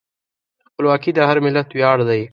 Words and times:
خپلواکي 0.67 1.11
د 1.13 1.19
هر 1.29 1.37
ملت 1.45 1.67
ویاړ 1.71 1.97
دی. 2.09 2.21